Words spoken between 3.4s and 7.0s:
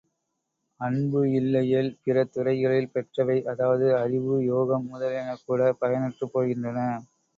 அதாவது அறிவு, யோகம் முதலியன கூட பயனற்றுப் போகின்றன.